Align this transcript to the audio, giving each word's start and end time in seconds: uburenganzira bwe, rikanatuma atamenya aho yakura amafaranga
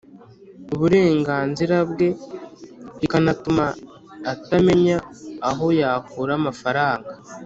uburenganzira 0.73 1.75
bwe, 1.89 2.09
rikanatuma 2.99 3.65
atamenya 4.31 4.97
aho 5.49 5.65
yakura 5.79 6.31
amafaranga 6.39 7.11